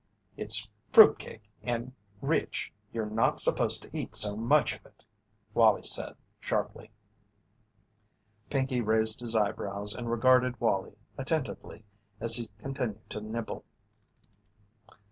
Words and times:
"It's 0.35 0.67
fruit 0.91 1.19
cake, 1.19 1.43
and 1.61 1.93
rich; 2.21 2.73
you're 2.91 3.05
not 3.05 3.39
supposed 3.39 3.83
to 3.83 3.89
eat 3.95 4.15
so 4.15 4.35
much 4.35 4.73
of 4.75 4.83
it," 4.87 5.05
Wallie 5.53 5.83
said, 5.85 6.15
sharply. 6.39 6.89
Pinkey 8.49 8.81
raised 8.81 9.19
his 9.19 9.35
eyebrows 9.35 9.93
and 9.93 10.09
regarded 10.09 10.59
Wallie 10.59 10.97
attentively 11.19 11.83
as 12.19 12.35
he 12.37 12.47
continued 12.59 13.07
to 13.11 13.21
nibble. 13.21 13.63